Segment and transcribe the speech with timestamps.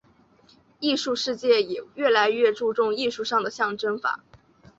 [0.79, 4.23] 艺术世界也越来越注重艺术上的象征法。